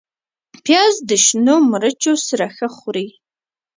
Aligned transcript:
پیاز 0.63 0.93
د 1.09 1.11
شنو 1.25 1.55
مرچو 1.71 2.13
سره 2.27 2.45
ښه 2.55 2.67
خوري 2.77 3.07